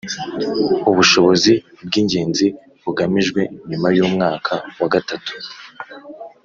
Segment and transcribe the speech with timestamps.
[0.91, 1.53] ubushobozi
[1.85, 2.47] bw’ingenzi
[2.83, 5.31] bugamijwe nyuma y’umwaka wa gatatu